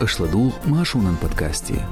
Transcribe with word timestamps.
ышладу 0.00 0.52
машунын 0.64 1.16
подкасте. 1.16 1.84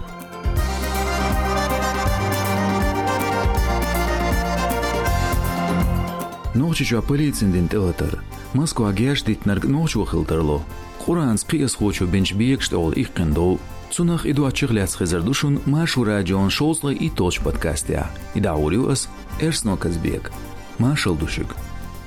Нохчи 6.54 6.84
чуапыли 6.84 7.30
цендент 7.30 7.74
элатыр. 7.74 8.22
Маску 8.52 8.84
агяш 8.84 9.22
дит 9.22 9.46
нарг 9.46 9.64
нохчу 9.64 10.06
хилтырло. 10.06 10.62
Хуранс 10.98 11.44
кияс 11.44 11.74
хочу 11.74 12.06
бенчбиек 12.06 12.62
штол 12.62 12.92
их 12.92 13.10
кендо. 13.10 13.58
Цунах 13.90 14.26
иду 14.26 14.44
ачихляц 14.46 14.94
хезардушун 14.96 15.62
машура 15.66 16.22
джон 16.22 16.50
шоусла 16.50 16.90
и 16.90 17.10
точ 17.10 17.40
подкастя. 17.40 18.10
И 18.34 18.40
дауриус 18.40 19.08
эрсно 19.40 19.76
казбек. 19.76 20.30
Машал 20.78 21.14
душик. 21.14 21.48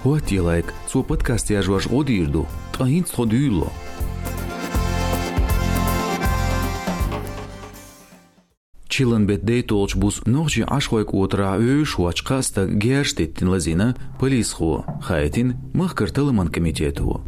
Хуат 0.03 0.29
елайк, 0.31 0.73
цу 0.87 1.03
подкастя 1.03 1.61
жваш 1.61 1.87
одирду. 1.87 2.47
Тахин 2.77 3.05
сходюйло. 3.05 3.71
Чилан 8.97 9.27
бет 9.27 9.45
дей 9.45 9.61
толч 9.61 9.95
бус 9.95 10.25
нохчи 10.25 10.61
ашхойк 10.65 11.13
утра 11.13 11.53
өш 11.55 11.99
вачкаста 11.99 12.65
герштеттин 12.65 13.47
лазина 13.49 13.95
полис 14.19 14.51
ху 14.53 14.85
хайтин 15.03 15.53
махкар 15.75 16.09
талыман 16.09 16.47
комитету. 16.47 17.21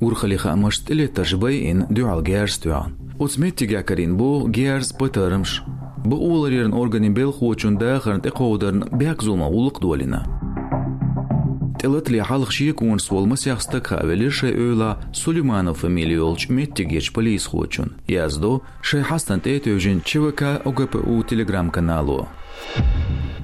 Урхали 0.00 0.34
хамаш 0.34 0.80
теле 0.80 1.06
тажбай 1.06 1.70
ин 1.70 1.86
дюал 1.88 2.20
герстюан. 2.20 2.96
Уцметтига 3.20 3.84
карин 3.84 4.16
бу 4.16 4.48
герс 4.48 4.90
пытарымш. 4.92 5.62
Бу 6.04 6.16
уларерин 6.16 6.74
органин 6.74 7.14
бел 7.14 7.30
хуочун 7.30 7.78
дахарн 7.78 8.20
теқоударын 8.20 8.88
бякзума 8.90 9.46
улық 9.46 9.78
дуалина. 9.78 10.43
Телет 11.84 12.08
ли 12.08 12.18
халх 12.18 12.50
шиекун 12.50 12.98
свол 12.98 13.26
масяхстак 13.26 13.88
хавелир 13.88 14.32
ше 14.32 14.46
öla 14.46 15.04
Сулейманов 15.12 15.80
фамилиолч 15.80 16.48
меттигеч 16.48 17.12
полис 17.12 17.44
хочун. 17.44 17.92
Яздо 18.08 18.62
ше 18.80 19.02
хастан 19.02 19.40
тетөжин 19.40 20.00
ЧВК 20.02 20.64
ОГПУ 20.64 21.22
телеграм 21.28 21.70
каналу. 21.70 22.26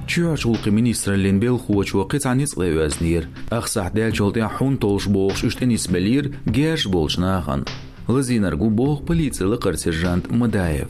Чуаш 0.07 0.47
улқи 0.47 0.71
министр 0.71 1.17
линбел 1.17 1.59
хуоч 1.59 1.93
вақит 1.93 2.25
аниц 2.25 2.57
левазнир. 2.57 3.29
Ахсах 3.51 3.93
дел 3.93 4.11
чолти 4.11 4.41
хун 4.41 4.79
толш 4.79 5.07
бохш 5.07 5.45
уштенис 5.45 5.87
белир 5.89 6.35
геш 6.47 6.87
болчнахан. 6.87 7.67
Лазинар 8.09 8.57
гу 8.57 8.71
бох 8.71 9.05
полиция 9.05 9.49
лықар 9.49 9.77
сержант 9.77 10.31
Мадаев. 10.31 10.89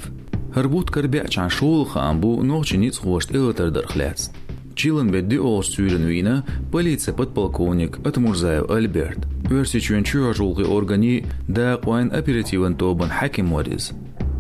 Харбут 0.55 0.93
карбя 0.93 1.27
чан 1.27 1.51
шул 1.51 1.85
хам 1.85 2.21
бу 2.21 2.41
ниц 2.45 2.99
хошт 2.99 3.35
илтер 3.35 3.73
дырхляц. 3.73 4.31
Бедди 4.77 5.37
оос 5.37 5.75
сүйрен 5.75 6.07
вина 6.07 6.45
полиция 6.73 7.15
подполковник 7.15 7.99
Атмурзаев 8.07 8.71
Альберт. 8.71 9.27
Верси 9.51 9.81
чуен 9.81 10.05
чуажулғы 10.05 10.65
органи 10.65 11.25
да 11.49 11.75
қуайн 11.83 12.13
оперативен 12.17 12.77
тобан 12.77 13.11
Хаким 13.11 13.49
Морис. 13.49 13.93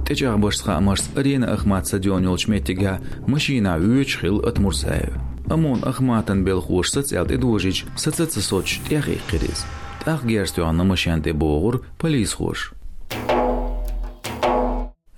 Течаг 0.07 0.39
башсха 0.39 0.77
амарс 0.77 1.11
арена 1.17 1.53
Ахмат 1.53 1.87
стадион 1.87 2.25
йолчметтига 2.25 3.01
машина 3.27 3.77
үч 3.77 4.21
хил 4.21 4.41
Атмурзаев. 4.47 5.15
Амон 5.49 5.83
Ахматан 5.85 6.45
бел 6.45 6.61
хуш 6.61 6.91
социалт 6.91 7.31
эдвожич 7.31 7.85
соцаца 7.97 8.41
соч 8.41 8.81
тяхи 8.89 9.19
қириз. 9.31 9.67
Тах 10.05 10.25
герстуанна 10.25 10.85
машанте 10.85 11.33
боғур 11.33 11.83
полис 11.99 12.33
хуш. 12.33 12.73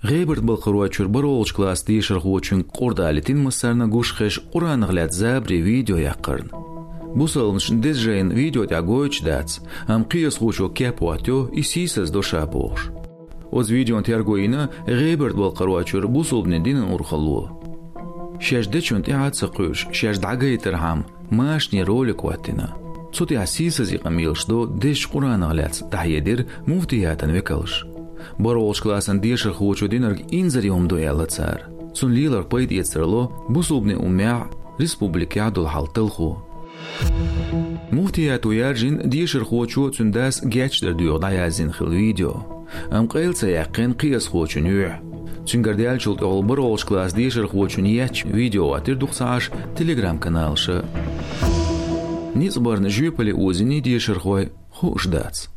Гейберт 0.03 0.43
был 0.43 0.57
хорвачур 0.57 1.07
баролч 1.07 1.53
класс 1.53 1.83
дишер 1.83 2.19
хучин 2.19 2.61
қорда 2.61 3.07
алитин 3.07 3.41
масарна 3.41 3.87
гушхеш 3.87 4.41
уранглят 4.51 5.13
забри 5.13 5.61
видео 5.61 5.95
яқырн. 5.95 6.51
Бусалныш 7.15 7.69
дизжейн 7.69 8.29
видео 8.29 8.65
тягойч 8.65 9.21
дац, 9.21 9.59
ам 9.87 10.03
кияс 10.03 10.35
хучо 10.35 10.67
кепуатё 10.67 11.47
и 11.53 11.63
сисас 11.63 12.11
доша 12.11 12.45
бош. 12.45 12.91
Оз 13.49 13.69
видеон 13.69 14.03
тергоина 14.03 14.69
Гейберт 14.85 15.35
был 15.35 15.55
хорвачур 15.55 16.09
бусулбне 16.09 16.59
динен 16.59 16.91
урхалу. 16.91 17.61
Шежде 18.41 18.81
чунт 18.81 19.07
иаца 19.07 19.47
куш, 19.47 19.87
шеждагайтер 19.93 20.75
хам, 20.75 21.05
машни 21.29 21.79
ролик 21.79 22.23
ватина. 22.23 22.73
Цути 23.13 23.35
асисас 23.35 23.89
иқамилш 23.93 24.47
до 24.47 24.65
диш 24.67 25.07
қуранаглят, 25.07 25.89
тахедир 25.89 26.47
муфтиятан 26.65 27.31
векалш 27.31 27.85
бара 28.37 28.59
ошкуласан 28.59 29.19
дирша 29.19 29.51
хучудинарг 29.53 30.19
инзариум 30.31 30.87
дуэлацар 30.87 31.69
сунлилар 31.93 32.43
пайд 32.43 32.71
ецерло 32.71 33.31
бусубне 33.49 33.95
умя 33.97 34.47
республика 34.77 35.49
дул 35.51 35.65
халтылху 35.65 36.43
муфтия 37.91 38.37
туяржин 38.37 39.09
дишр 39.09 39.45
хучу 39.45 39.89
цундас 39.89 40.41
гячдер 40.43 40.93
дуйгда 40.93 41.29
язин 41.45 41.71
хил 41.71 41.89
видео 41.89 42.33
ам 42.91 43.05
қайлса 43.07 43.47
яқин 43.47 43.95
қияс 43.95 44.29
хучуню 44.29 44.93
Чунгардиал 45.45 45.97
чулт 45.97 46.21
олбыр 46.23 46.59
олшклас 46.61 47.13
хуучу 47.13 47.81
нияч. 47.81 48.23
видео 48.23 48.73
атир 48.73 48.95
духсаш 48.95 49.51
телеграм 49.77 50.17
каналшы 50.17 50.85
Низ 52.33 52.55
барны 52.57 52.89
жүйпілі 52.89 53.35
өзіне 53.37 53.77
дешір 53.85 54.17
қой, 54.17 54.47
хош 54.73 55.05
дац. 55.05 55.49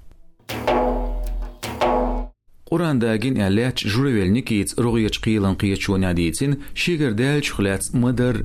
Oran 2.76 3.00
dagin 3.00 3.36
elleç 3.36 3.86
jurvel 3.86 4.30
nikits 4.36 4.78
rogiyeç 4.78 5.16
qilan 5.24 5.54
qiyeçona 5.60 6.16
diyetin 6.16 6.52
şiger 6.74 7.18
del 7.18 7.40
çxlats 7.46 7.94
mıdır. 7.94 8.36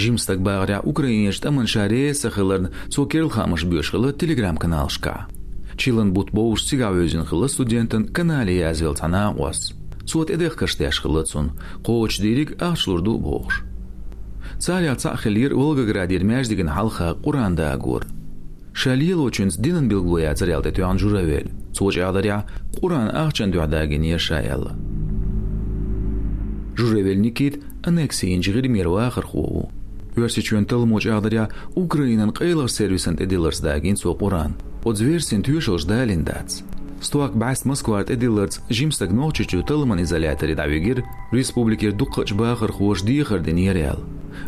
Jimstak 0.00 0.44
bagria 0.44 0.80
Ukraineç 0.90 1.38
taman 1.38 1.64
şare 1.64 2.14
saxılırn 2.14 2.64
хамыш 3.28 3.62
xamış 3.62 4.18
телеграм 4.18 4.56
каналышка. 4.56 5.10
kanalşka. 5.10 5.28
Чилан 5.76 6.12
бут 6.16 6.28
боуш 6.32 6.62
сига 6.68 6.88
өзін 6.90 7.24
хылы 7.28 7.48
студентін 7.48 8.12
канале 8.12 8.54
язел 8.58 8.94
тана 8.94 9.34
уас. 9.36 9.72
Суат 10.06 10.30
эдэх 10.30 10.56
каштяш 10.56 11.00
хылы 11.02 11.24
цун, 11.24 11.46
коуч 11.84 12.18
дирик 12.18 12.62
ашлурду 12.62 13.18
боуш. 13.18 13.62
Цаля 14.58 14.94
цахилир 14.96 15.54
Волгоградир 15.54 16.24
мяждеген 16.24 16.68
халха 16.68 17.14
Куранда 17.14 17.72
агур. 17.72 18.02
Шалил 18.74 19.24
очунс 19.24 19.56
динын 19.56 19.88
билглуя 19.88 20.34
царялды 20.34 20.72
туян 20.72 20.98
журавель. 20.98 21.52
Цоч 21.72 21.96
адаря 21.98 22.44
Куран 22.74 23.08
ахчан 23.14 23.50
дуадагин 23.50 24.02
яшаяла. 24.02 24.76
Журавель 26.76 27.20
никит 27.20 27.62
анексиин 27.84 28.42
жигир 28.42 28.68
мирва 28.68 29.06
ахыр 29.06 29.26
хуу. 29.26 29.70
Версичуен 30.16 30.66
тыл 30.66 30.86
моч 30.86 31.06
адаря 31.06 31.48
Украинан 31.76 32.30
қейлар 32.30 32.68
сервисент 32.68 33.20
эдиларсдагин 33.20 33.96
со 33.96 34.12
Куран. 34.12 34.54
Одзверсин 34.84 35.42
тюшел 35.44 35.78
ждалин 35.78 36.24
дац. 36.24 36.62
Стуак 37.00 37.36
бас 37.36 37.64
Москварт 37.64 38.10
эдиларц 38.10 38.58
жимстаг 38.70 39.12
ночичу 39.12 39.62
тылман 39.62 40.02
изоляторе 40.02 40.54
давигир 40.56 41.04
республикер 41.30 41.92
дуккач 41.92 42.32
бахыр 42.32 42.72
хуош 42.72 43.02
дихар 43.02 43.40
ден 43.40 43.56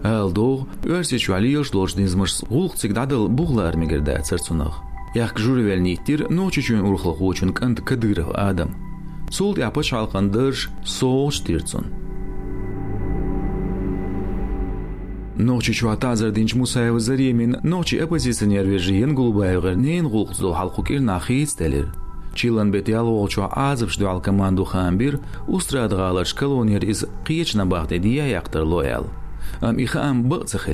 ереал. 0.03 0.27
Ал 0.27 0.31
дог 0.31 0.69
версичу 0.85 1.35
алиеш 1.35 1.73
ложнизмаш 1.73 2.43
гулцик 2.49 2.93
дадыл 2.93 3.29
буглар 3.29 3.77
мигерда 3.77 4.23
церцунах. 4.23 4.83
Як 5.15 5.39
журвел 5.39 5.81
ниттир 5.81 6.29
ночичун 6.31 6.81
урхлахучун 6.81 7.53
кант 7.53 7.81
кадыров 7.81 8.31
адам. 8.35 8.75
Султ 9.31 9.59
япа 9.59 9.81
шалқандырш 9.81 10.71
сош 10.85 11.41
тирцун. 11.41 11.87
Ночи 15.37 15.73
чуатазар 15.73 16.31
динч 16.31 16.55
Мусаева 16.55 16.99
заремин, 16.99 17.57
ночи 17.63 17.97
оппозиционер 17.97 18.65
вежиен 18.65 19.15
голубаевгар 19.15 19.77
нейн 19.77 20.09
гулхзол 20.09 20.55
халқукир 20.55 21.01
нахиц 21.01 21.55
телер. 21.55 21.93
Чилан 22.35 22.71
бетял 22.71 23.07
волчу 23.07 23.49
азып 23.51 23.91
ждал 23.91 24.21
команду 24.21 24.65
хамбир, 24.65 25.21
устрадгалаш 25.47 26.33
колонер 26.35 26.85
из 26.85 27.05
қиечна 27.27 27.67
бахте 27.67 27.99
дия 27.99 28.27
яқтыр 28.29 28.63
лоял 28.63 29.07
ам 29.61 29.79
ихаам 29.79 30.25
быцах 30.29 30.69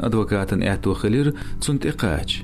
адвокатын 0.00 0.62
әтту 0.62 0.94
хелер 0.94 1.34
цунт 1.60 1.84
иқач. 1.84 2.42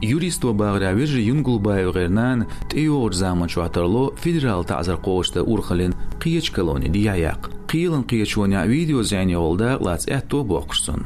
Юрист 0.00 0.44
ва 0.44 0.54
бағравир 0.56 1.12
юнгулбаев 1.20 1.92
ғернан 1.92 2.46
тейор 2.72 3.12
заман 3.12 3.48
чуатарло 3.48 4.14
федерал 4.16 4.64
тазар 4.64 4.96
қошты 4.96 5.42
урхалин 5.44 5.94
қиеч 6.18 6.52
колони 6.54 6.88
дияяқ. 6.88 7.50
Қиылын 7.68 8.06
қиечуаня 8.08 8.66
видео 8.66 9.02
зәне 9.04 9.36
олда 9.36 9.76
лац 9.78 10.08
әтту 10.08 10.40
боқшсын. 10.42 11.04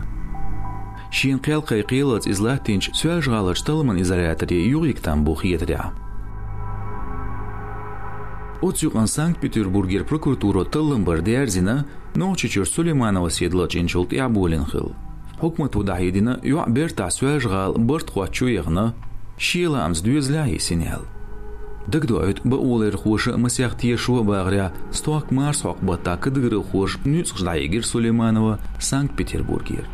Шин 1.11 1.39
қел 1.39 1.63
қайқилац 1.63 2.27
Санкт-Петербургер 9.07 10.05
прокуратура 10.05 10.65
тылым 10.65 11.05
نوچێ 12.21 12.49
سولێمانەوە 12.75 13.31
سێدڵەچین 13.37 13.87
چڵتیا 13.93 14.27
بۆ 14.35 14.45
لنخڵ 14.53 14.89
حکمت 15.43 15.73
و 15.77 15.87
داهێدینە 15.89 16.35
یوا 16.51 16.65
بێر 16.75 16.91
تا 16.99 17.07
سوێژغاڵ 17.17 17.73
بردخوا 17.89 18.27
چوێغنە 18.37 18.87
شیڵە 19.47 19.79
ئەمز 19.83 20.01
دوێز 20.05 20.27
لای 20.35 20.65
سینێڵ 20.67 21.05
دەکدوێت 21.93 22.39
بە 22.51 22.57
ئوڵێر 22.65 22.95
خۆشە 23.03 23.35
مەسیختیە 23.45 23.97
شووە 24.05 24.23
باغریا 24.31 24.69
ستواک 24.99 25.27
مار 25.37 25.55
سوق 25.61 25.79
بە 25.87 25.95
خوش 26.07 26.33
دەگرە 26.35 26.61
خۆش 26.69 26.93
سلیمان 27.93 28.37
و 28.37 28.47
سانک 28.89 29.11
پیتربورگیر. 29.17 29.87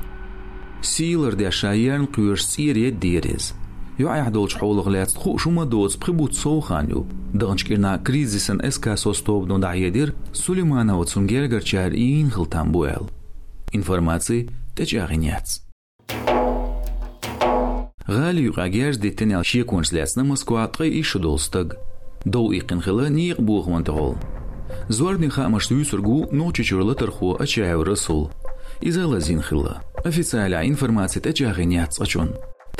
سیلر 0.90 1.34
دێشاییان 1.40 2.02
قوێش 2.14 2.40
سیرێت 2.52 2.96
دیریز 3.02 3.44
ё 4.04 4.08
айҳдолч 4.16 4.52
ҳоулагълец 4.60 5.10
хуъшума 5.20 5.64
доцпхибут 5.72 6.32
соуханю 6.42 7.00
дығнчкирна 7.40 7.92
кризисан 8.06 8.58
эска 8.68 8.96
состовну 9.04 9.56
даъедир 9.66 10.08
сулейманова 10.42 11.04
цунгергерчар 11.12 11.90
ин 11.92 12.28
хилтан 12.34 12.66
буэл 12.74 13.04
информации 13.78 14.48
течағинец 14.76 15.46
ғали 18.16 18.40
юғагерж 18.50 18.96
детенел 19.04 19.42
шикунчлецна 19.50 20.22
москватқа 20.30 20.84
ишу 21.00 21.18
долстыг 21.26 21.68
доу 22.24 22.46
иқинхила 22.58 23.06
ниқ 23.18 23.36
буғмантығол 23.48 24.14
Зварни 24.88 25.28
хамаш 25.28 25.70
юсургу 25.70 26.28
ночи 26.32 26.64
чурла 26.64 26.94
тарху 26.94 27.36
ачаев 27.38 27.82
расул. 27.82 28.30
Изала 28.80 29.20
зинхила. 29.20 29.82
Официальная 30.04 30.66
информация 30.66 31.20
тачагы 31.22 31.64
не 31.64 31.78
ацачун. 31.78 32.30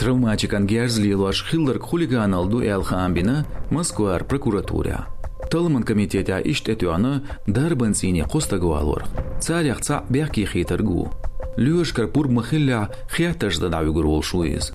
Травматикангерз 0.01 0.99
лилаш 0.99 1.45
хилларк 1.51 1.83
хулиганалду 1.83 2.63
элхамбина 2.63 3.45
Москвар 3.71 4.25
прокуратура. 4.25 5.09
Талман 5.51 5.83
комитета 5.83 6.41
ишт 6.43 6.71
этюана 6.71 7.23
дарбансини 7.47 8.23
костагуалор. 8.23 9.05
Царях 9.43 9.83
ца 9.83 10.03
бяхки 10.09 10.47
хитаргу. 10.47 11.13
Лёш 11.59 11.93
карпур 11.93 12.29
махилля 12.29 12.89
хяташ 13.15 13.59
да 13.59 13.69
навигурул 13.69 14.23
шуиз. 14.23 14.73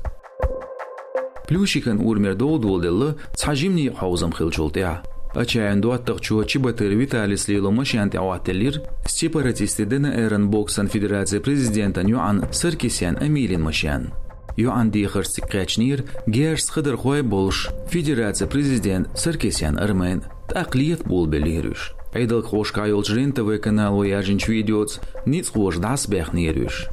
Плюшикан 1.48 2.01
урмер 2.01 2.36
доудулдылы 2.36 3.16
цажимни 3.33 3.89
хаузам 3.89 4.31
хилчултя. 4.31 5.01
Ачаянду 5.33 5.89
аттық 5.92 6.22
чуа 6.22 6.45
чибатыр 6.45 6.94
Виталис 6.94 7.48
Лилома 7.48 7.83
шанти 7.83 8.16
ауателлир, 8.18 8.83
сепаратисты 9.07 9.86
дена 9.86 10.13
Эрен 10.16 10.50
Боксан 10.50 10.88
Федерация 10.88 11.42
президента 11.42 12.04
Нюан 12.04 12.45
Саркисян 12.51 13.18
Амилин 13.19 13.63
Машян. 13.63 14.13
Юан 14.57 14.89
дихар 14.89 15.25
сиккачнир 15.27 16.05
герс 16.27 16.69
хыдыр 16.69 16.95
хой 16.97 17.21
болш 17.23 17.69
федерация 17.89 18.47
президент 18.47 19.17
Саркисян 19.17 19.77
Армен 19.77 20.23
тақлиет 20.47 21.05
бол 21.05 21.27
белирүш. 21.27 21.93
Айдал 22.13 22.41
хош 22.41 22.71
кайол 22.71 23.03
жрин 23.03 23.33
ТВ 23.33 23.59
канал 23.59 24.01
яжинч 24.03 24.47
видеоц 24.47 24.99
ниц 25.25 25.49
хош 25.49 25.77
дас 25.77 26.07
бехнирүш. 26.07 26.87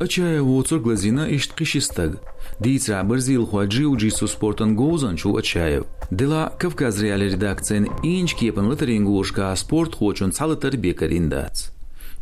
Ачая 0.00 0.42
воцур 0.42 0.80
глазина 0.80 1.28
ишт 1.30 1.54
қишистаг. 1.54 2.18
Дийцра 2.58 3.04
барзил 3.04 3.46
хуаджи 3.46 3.84
уджису 3.84 4.26
спортан 4.26 4.74
гоузан 4.74 5.16
чу 5.16 5.36
ачаев. 5.36 5.84
Дела 6.10 6.52
Кавказ 6.58 7.00
реали 7.00 7.30
редакциян 7.30 7.86
инч 8.02 8.34
кепан 8.34 8.66
латарингушка 8.66 9.54
спорт 9.56 9.94
хочун 9.94 10.32
цалатар 10.32 10.76
бекариндац 10.76 11.71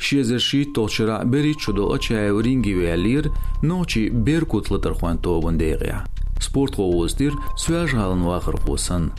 sheze 0.00 0.38
shi 0.38 0.73
toçira 0.73 1.32
beri 1.32 1.55
çudo 1.56 1.85
oçaya 1.94 2.31
ringi 2.44 2.79
velir 2.79 3.25
бір 3.62 4.26
berkut 4.26 4.73
lıtırxuan 4.73 5.17
tobundeğya. 5.23 6.05
Sport 6.41 6.76
qovuzdir 6.76 7.32
süaj 7.56 7.93
halın 7.93 8.26
vaqır 8.26 8.56
qosan. 8.67 9.11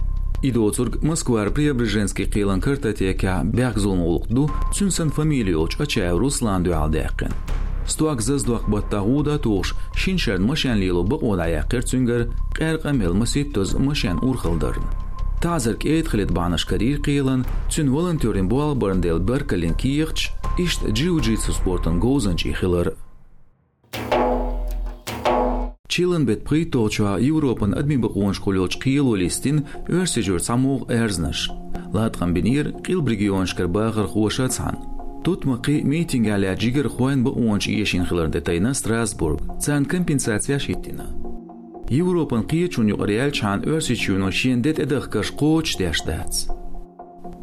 Идоцург 0.43 1.03
Москвар 1.03 1.53
Преображенский 1.53 2.25
қилан 2.25 2.59
картатека 2.61 3.41
бяхзон 3.43 3.99
олуқду 3.99 4.49
Цюнсен 4.73 5.09
фамилиоч 5.11 5.79
ачая 5.79 6.17
Русланду 6.17 6.71
алдеқин. 6.71 7.31
Стуак 7.85 8.21
заздуақ 8.21 8.65
баттағуда 8.69 9.37
тоғш 9.41 9.75
шиншард 9.93 10.41
машан 10.41 10.77
лилу 10.81 11.03
бұқ 11.05 11.21
одая 11.33 11.61
қирцунгар 11.69 12.27
қәрқамел 12.57 13.13
маситтөз 13.21 13.77
машан 13.77 14.17
урқылдырн. 14.25 14.85
Тазырк 15.41 15.85
әйт 15.85 16.09
қилет 16.09 16.31
баныш 16.33 16.65
карир 16.69 17.01
қилан, 17.01 17.45
цюн 17.69 17.89
волонтерин 17.89 18.47
буал 18.47 18.75
біріндел 18.77 19.19
бір 19.19 19.45
кілін 19.49 19.73
киіқч, 19.73 20.29
ишт 20.61 20.83
джиу-джитсу 20.83 21.53
спортын 21.53 21.99
гоузанч 21.99 22.45
ихилар 22.45 22.93
Чилен 25.87 26.25
бет 26.25 26.43
притолчва 26.43 27.17
Европан 27.19 27.73
адми 27.73 27.97
бақуан 27.97 28.33
школёч 28.37 28.77
қийлу 28.83 29.15
листин 29.17 29.65
өрсежур 29.89 30.39
самуғ 30.39 30.87
эрзнаш. 30.87 31.49
Лат 31.93 32.15
комбинир 32.17 32.65
қил 32.85 33.01
бригионшкар 33.01 33.67
бағыр 33.67 34.07
хуашацан. 34.07 34.77
Тут 35.25 35.45
мақи 35.45 35.81
митинг 35.83 36.27
аля 36.29 36.55
джигер 36.55 36.87
хуэн 36.89 37.23
ба 37.23 37.31
уанч 37.31 37.67
иешин 37.67 38.05
хилар 38.05 38.29
детайна 38.29 38.73
Страсбург. 38.73 39.41
Цан 39.59 39.85
компенсация 39.85 40.59
шиттина. 40.59 41.07
Европан 41.89 42.45
қия 42.45 42.69
чун 42.69 42.87
юqarial 42.87 43.31
чан 43.31 43.63
өрси 43.65 43.95
чуно 43.95 44.31
шиен 44.31 44.61
дет 44.61 44.79
эдах 44.79 45.09
каш 45.09 45.33
қоч 45.33 45.77
дэшдац. 45.77 46.60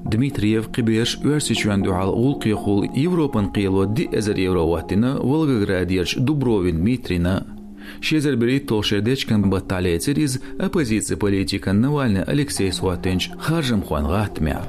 Дмитриев 0.05 0.69
Кибеш 0.69 1.19
Версичуан 1.23 1.83
Дуал 1.83 2.15
Улкихул 2.15 2.83
Европан 2.83 3.53
Кило 3.53 3.87
Ди 3.87 4.09
Эзер 4.11 4.37
Евроватина 4.37 5.19
Волгоградьерч 5.21 6.17
Дубровин 6.17 6.83
Митрина. 6.83 7.47
Шезер 8.01 8.37
Берит 8.37 8.67
Толшердечкан 8.69 9.51
Баталия 9.51 9.99
Цириз 9.99 10.41
Оппозиция 10.59 11.17
политика 11.17 11.73
Навальный 11.73 12.23
Алексей 12.23 12.73
Суатенч 12.73 13.31
Харжим 13.39 13.83
Хуан 13.83 14.07
Гатмя 14.07 14.63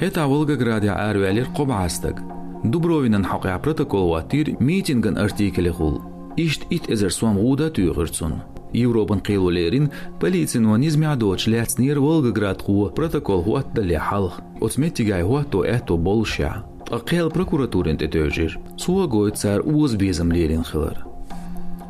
Это 0.00 0.26
Волгограде 0.26 0.90
Арвелер 0.90 1.46
Кобастаг 1.46 2.22
Дубровинен 2.64 3.24
Хакя 3.24 3.58
протокол 3.58 4.10
Ватир 4.10 4.60
Митинген 4.60 5.18
артикеле 5.18 5.72
Хул. 5.72 6.02
Ишт 6.36 6.62
Ит 6.70 6.88
Эзер 6.88 7.12
Суам 7.12 7.38
Гуда 7.38 7.70
Тюгерцун 7.70 8.42
Европын 8.72 9.20
кыйлулерин 9.20 9.90
полицинонизм 10.20 11.04
адоч 11.04 11.46
ляцнир 11.46 12.00
Волгоград 12.00 12.62
ху 12.62 12.90
протокол 12.90 13.42
хуат 13.42 13.72
дали 13.74 13.94
халх. 13.94 14.40
Отметигай 14.60 15.22
хуато 15.22 15.62
это 15.62 15.96
болша. 15.96 16.64
Ақел 16.90 17.30
прокуратурин 17.30 17.96
тетөжир. 17.96 18.58
Суа 18.76 19.06
гойт 19.06 19.38
сар 19.38 19.62
уз 19.64 19.94
безимлерин 19.94 20.62
хылар. 20.62 21.06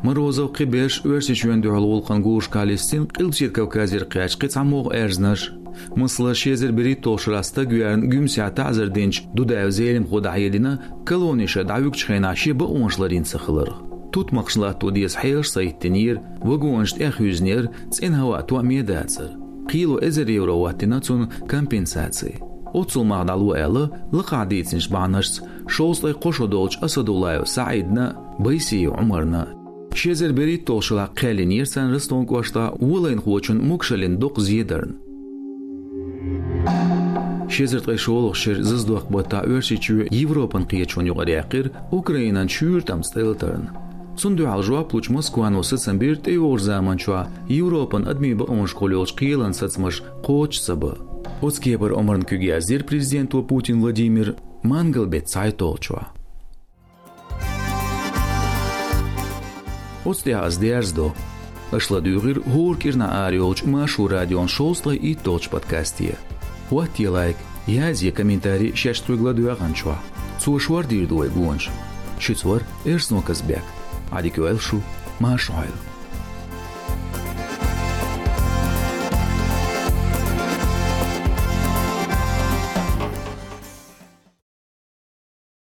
Морозов 0.03 0.51
қибеш 0.51 1.03
өрсі 1.07 1.35
жөнді 1.35 1.71
ол 1.71 1.85
олқан 1.97 2.23
ғуыш 2.23 2.49
қалестин 2.51 3.07
қыл 3.07 3.31
шеркав 3.31 3.69
қазір 3.71 4.07
қияш 4.11 4.35
қыц 4.39 4.59
амоқ 4.59 4.91
әрзнаш. 4.91 5.51
Мысла 5.97 6.33
шезір 6.37 6.73
бірі 6.77 6.93
тошыраста 7.05 7.65
гүйерін 7.69 8.05
гүмсията 8.11 8.67
азыр 8.69 8.91
денч 8.93 9.23
дудайв 9.33 9.71
зелім 9.71 10.05
құдайеліна 10.11 10.77
давюк 11.65 11.95
чхайнаши 11.95 12.53
бі 12.53 12.65
оңшларын 12.65 13.25
сықылыр. 13.25 13.92
Тут 14.12 14.32
мақшла 14.32 14.72
то 14.72 14.90
диес 14.90 15.14
хайр 15.14 15.46
сайттинир, 15.46 16.20
вагуаншт 16.40 17.00
эх 17.00 17.20
юзнер, 17.20 17.70
цен 17.90 18.14
хава 18.14 18.42
то 18.42 18.62
медацер. 18.62 19.36
Қило 19.68 19.98
эзер 20.00 20.28
евро 20.28 20.52
ваттина 20.52 21.00
цун 21.00 21.30
компенсации. 21.46 22.40
Отсул 22.72 23.04
мағдалу 23.04 23.52
әлі 23.56 23.88
лықадейцінш 24.12 24.88
бағнашц, 24.92 25.40
шоустай 25.68 26.12
қошо 26.12 26.46
долч 26.46 26.78
Асадулаев 26.80 27.48
Саидна, 27.48 28.16
Байси 28.38 28.86
Умарна. 28.86 29.48
Шезер 29.94 30.32
бери 30.32 30.58
толшыла 30.58 31.08
қәлін 31.16 31.52
ерсен 31.60 31.92
рыстон 31.92 32.26
квашта 32.26 32.70
улайн 32.78 33.20
хочын 33.20 33.60
мукшалин 33.60 34.18
доқ 34.18 34.40
зедерн. 34.40 34.96
شێزرت 37.58 37.84
قەیشۆڵخ 37.88 38.34
شێر 38.42 38.58
ززدوەق 38.70 39.04
بۆ 39.12 39.20
تا 39.30 39.38
ئێرسی 39.48 39.78
چوێ 39.84 40.04
Европан 40.24 40.64
قیەچۆنی 40.70 41.16
غەریاقیر 41.18 41.66
ئوکرینان 41.92 42.48
چور 42.54 42.80
تەمستێلتەرن. 42.88 43.64
Sundual 44.15 44.61
žua 44.61 44.87
pluçmaz 44.87 45.31
kuano 45.31 45.59
осы 45.59 45.99
bir 46.01 46.15
teyvor 46.15 46.59
zaman 46.59 46.97
çua 46.97 47.27
Europa'nın 47.49 48.05
admi 48.05 48.39
ba 48.39 48.43
onş 48.43 48.73
kolyoç 48.73 49.15
kıyılan 49.15 49.51
сабы. 49.51 49.91
koç 50.23 50.55
sabı. 50.55 50.97
Otskiye 51.41 51.77
күгі 51.77 51.93
omrın 51.93 52.21
küge 52.21 52.55
azir 52.55 52.83
prezidentu 52.83 53.47
Putin 53.47 53.81
сай 53.81 53.97
толчуа. 54.63 55.11
bet 55.11 55.29
saytol 55.29 55.77
çua. 55.77 56.01
Ашла 61.71 62.01
кирна 62.79 63.27
машу 63.65 64.07
радион 64.07 64.47
шолсла 64.47 64.93
и 64.93 65.15
толч 65.15 65.49
подкастия. 65.49 66.17
Уатти 66.69 67.07
лайк, 67.07 67.37
язия 67.65 68.11
комментарий 68.11 68.75
шаштруй 68.75 69.17
гладу 69.17 69.49
чуа. 69.73 69.97
Цуашвар 70.39 70.85
дирдуай 70.85 71.29
гуанш. 71.29 71.71
Шицвар 72.19 72.61
эрснокас 72.85 73.41
бяк. 73.41 73.63
عليك 74.13 74.37
ويلشو 74.39 74.79
مع 75.21 75.35
شعيب 75.35 75.92